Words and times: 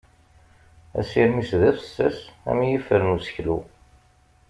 Asirem-is 0.99 1.51
d 1.61 1.63
afessas 1.69 2.17
am 2.49 2.59
yifer 2.67 3.01
n 3.03 3.13
useklu. 3.15 3.57